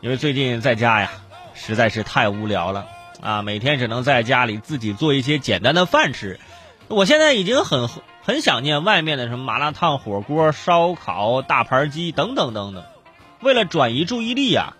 [0.00, 1.10] 因为最近在家呀，
[1.54, 2.86] 实在是太无聊了
[3.20, 6.38] 啊，每天只能在家里自己做一些简单的饭吃。
[6.86, 7.88] 我现在已经很
[8.22, 12.84] 很想念外面的什么麻辣烫、火锅、烧烤、大盘鸡等等等等。
[13.40, 14.74] 为了转移注意力呀，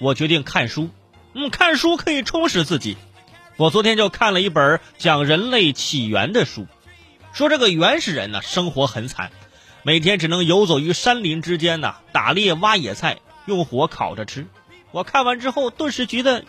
[0.00, 0.90] 我决定看书。
[1.34, 2.96] 嗯，看书可以充实自己。
[3.56, 6.66] 我昨天就看了一本讲人类起源的书，
[7.32, 9.30] 说这个原始人呢生活很惨，
[9.84, 14.46] 每天只能游走于山林之间呐，打猎、挖野菜，用火烤着吃。
[14.94, 16.44] 我看完之后，顿时觉得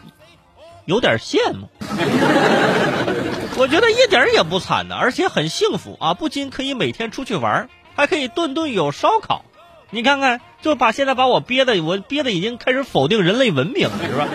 [0.85, 1.67] 有点羡慕。
[3.58, 6.13] 我觉得一点也不惨呢，而且很幸福啊！
[6.13, 9.45] 不仅可以每天出去玩，还可以顿顿有烧烤。
[9.90, 14.27] 你看看，就把现在把我憋的，我憋的已经开始否定人类文明了，是吧？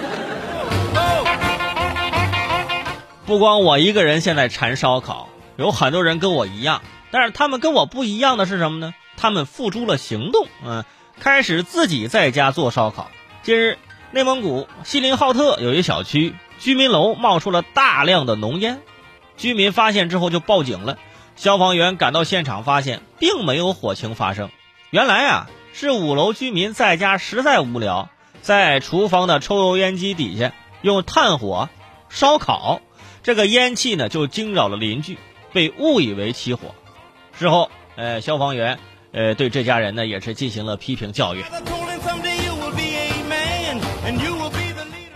[3.27, 8.92] 不光我一个人现在馋烧烤，有很多人跟我一样，但是他们跟我不一样的是什么呢？
[9.16, 10.84] 他们付诸了行动，嗯，
[11.20, 13.08] 开始自己在家做烧烤。
[13.45, 13.78] 今日。
[14.12, 18.80] 内蒙古锡林浩特有一小区居民楼冒出了大量的浓烟，
[19.36, 20.98] 居民发现之后就报警了。
[21.36, 24.50] 消防员赶到现场发现并没有火情发生，
[24.91, 28.11] 原来啊是五楼居民在家实在无聊，
[28.42, 31.69] 在厨房的抽油烟机底下用炭火
[32.08, 32.83] 烧烤，
[33.22, 35.19] 这个烟气呢就惊扰了邻居，
[35.53, 36.75] 被误以为起火。
[37.38, 38.81] 事后，呃，消防员
[39.12, 41.44] 呃对这家人呢也是进行了批评教育。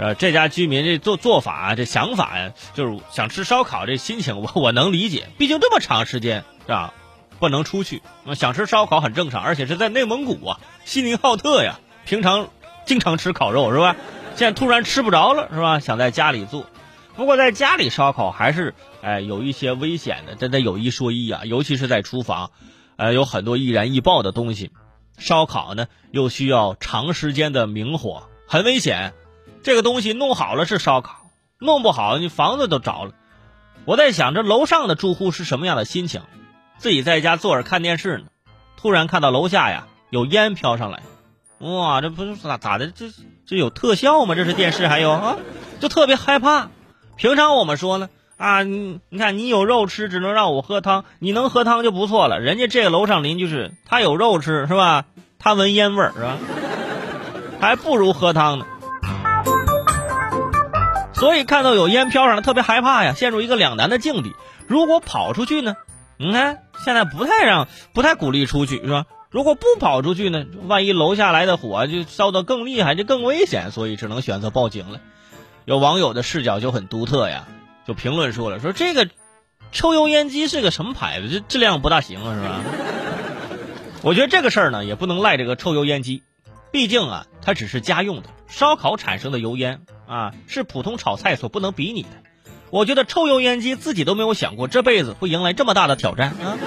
[0.04, 5.30] 呃，这家居民这做做法这想法呀，就是想吃烧烤这心情， 我我能理解。
[5.38, 6.92] 毕竟这么长时间是吧，
[7.38, 8.02] 不能出去，
[8.36, 9.42] 想吃烧烤很正常。
[9.42, 12.50] 而且是在内蒙古啊，锡林浩特呀，平常
[12.84, 13.96] 经常吃烤肉是吧？
[14.36, 15.80] 现在突然吃不着了是吧？
[15.80, 16.66] 想在家里做，
[17.16, 22.50] 不过在家里烧烤还是哎有一些危险的，真的有一说一啊，尤其是在厨房，
[22.96, 24.70] 呃，有很多易燃易爆的东西。
[25.16, 29.14] 烧烤呢又需要长时间的明火，很危险。
[29.64, 33.12] 这个东西弄好了是烧烤，弄不好你房子都着了。
[33.86, 36.20] 我在想，这楼上的住户是什么样的心情？
[36.76, 38.24] 自己在家坐着看电视呢，
[38.76, 41.02] 突然看到楼下呀有烟飘上来，
[41.60, 42.88] 哇，这不是咋咋的？
[42.88, 43.06] 这
[43.46, 44.34] 这有特效吗？
[44.34, 45.36] 这是电视还有啊，
[45.80, 46.68] 就特别害怕。
[47.16, 52.38] 平常我们说呢啊，你你看你有肉吃，只能让我喝汤，你能喝汤就不错了。
[52.38, 55.06] 人家这个楼上邻居是他有肉吃是吧？
[55.38, 56.36] 他闻烟味儿是吧？
[57.62, 58.66] 还不如喝汤呢。
[61.14, 64.34] 所以看到有烟飘上来，特别害怕呀，陷入一个两难的境地。
[64.66, 65.76] 如果跑出去呢？
[66.16, 69.06] 你看现在不太让，不太鼓励出去，是吧？
[69.30, 70.44] 如果不跑出去呢？
[70.66, 73.70] 万一楼下来的火就烧得更厉害，就更危险。
[73.72, 75.00] 所以只能选择报警了。
[75.64, 77.48] 有网友的视角就很独特呀，
[77.86, 79.08] 就评论说了，说这个
[79.72, 81.28] 抽油烟机是个什么牌子？
[81.28, 82.60] 这质量不大行啊，是吧？
[84.02, 86.22] 我觉得这个事儿呢，也不能赖这个抽油烟机，
[86.70, 89.80] 毕竟啊，它只是家用的，烧烤产生的油烟。
[90.06, 92.08] 啊，是普通炒菜所不能比拟的。
[92.70, 96.58] 我觉得抽油烟机自己都没有想过这辈子会迎来这么大的挑战啊！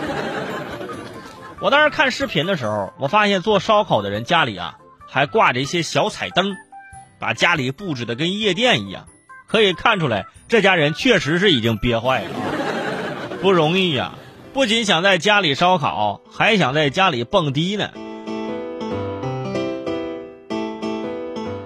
[1.59, 6.55] 我当时看视频的时候，我发现做烧烤的人家里啊还挂着一些小彩灯，
[7.19, 9.07] 把家里布置的跟夜店一样，
[9.47, 12.29] 可以看出来这家人确实是已经憋坏了，
[13.41, 14.13] 不容易呀！
[14.53, 17.89] 不仅想在家里烧烤，还想在家里蹦迪呢。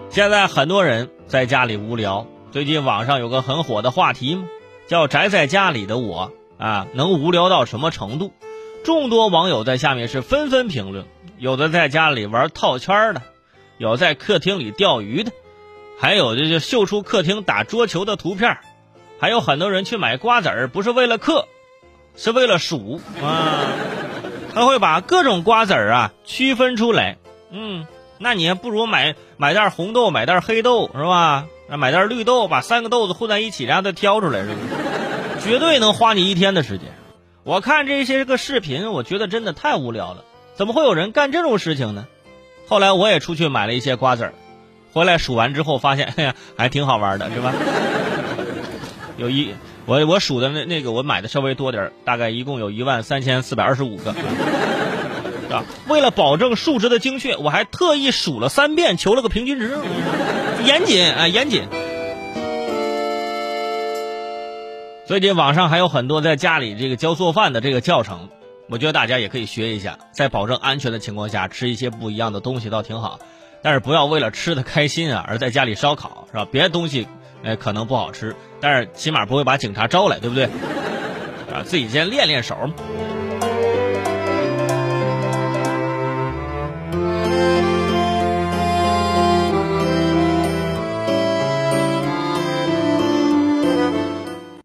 [0.09, 1.09] 现在很多人。
[1.31, 4.49] 在家里无聊，最近网上有个很火的话题嘛，
[4.87, 8.33] 叫“宅在家里的我”啊，能无聊到什么程度？
[8.83, 11.05] 众多网友在下面是纷纷评论，
[11.37, 13.21] 有的在家里玩套圈的，
[13.77, 15.31] 有在客厅里钓鱼的，
[15.97, 18.57] 还有的就秀出客厅打桌球的图片，
[19.17, 21.47] 还有很多人去买瓜子儿，不是为了嗑，
[22.17, 23.69] 是为了数啊，
[24.53, 27.19] 他会把各种瓜子儿啊区分出来，
[27.51, 27.87] 嗯。
[28.21, 31.47] 那你还不如买买袋红豆，买袋黑豆，是吧？
[31.67, 34.55] 买袋绿豆，把三个豆子混在一起，然后再挑出来，是吧？
[35.43, 36.87] 绝对能花你一天的时间。
[37.43, 40.23] 我看这些个视频，我觉得真的太无聊了。
[40.53, 42.05] 怎么会有人干这种事情呢？
[42.67, 44.33] 后来我也出去买了一些瓜子儿，
[44.93, 47.53] 回来数完之后发现，哎呀，还挺好玩的，是吧？
[49.17, 49.53] 有一
[49.85, 54.13] 我我数的那那个我买的稍微多点大概一共有一万三千四百二十五个。
[55.51, 59.77] 啊，为了保证数值的精确，我还特意数了三遍，求了个平均值，
[60.65, 61.63] 严谨啊，严谨。
[65.05, 68.29] 最近网上还有很多在家里这个教做饭的这个教程，
[68.69, 73.19] 我觉得大家也可以学一下，在保证安全的情况下吃一些不一样的东西倒挺好，
[73.61, 76.47] 但是不要为了吃的开心啊而在家里烧烤，是吧？
[76.49, 77.07] 别的东西，
[77.43, 80.45] 哎，可能不好吃，但是起码不会把警察招来，对不对？
[81.51, 82.55] 啊，自己先练练手。